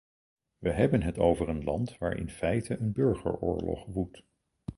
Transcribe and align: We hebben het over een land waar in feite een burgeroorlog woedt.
We 0.59 0.69
hebben 0.71 1.01
het 1.03 1.17
over 1.17 1.49
een 1.49 1.63
land 1.63 1.97
waar 1.97 2.17
in 2.17 2.29
feite 2.29 2.77
een 2.79 2.91
burgeroorlog 2.91 3.85
woedt. 3.85 4.23